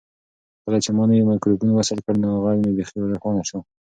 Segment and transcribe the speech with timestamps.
[0.63, 3.59] کله چې ما نوی مایکروفون وصل کړ نو غږ مې بیخي روښانه شو.